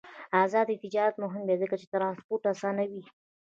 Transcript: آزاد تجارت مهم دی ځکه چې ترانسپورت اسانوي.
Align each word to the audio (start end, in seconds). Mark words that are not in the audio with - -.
آزاد 0.43 0.67
تجارت 0.83 1.15
مهم 1.23 1.43
دی 1.47 1.55
ځکه 1.61 1.75
چې 1.81 1.85
ترانسپورت 1.93 2.43
اسانوي. 2.53 3.03